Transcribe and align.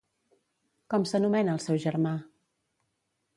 Com 0.93 1.05
s'anomena 1.11 1.53
el 1.57 1.61
seu 1.67 1.79
germà? 1.85 2.15